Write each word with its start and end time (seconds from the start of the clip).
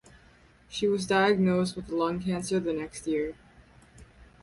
She 0.67 0.87
was 0.87 1.05
diagnosed 1.05 1.75
with 1.75 1.89
lung 1.91 2.21
cancer 2.23 2.59
the 2.59 2.73
next 2.73 3.05
year. 3.05 3.35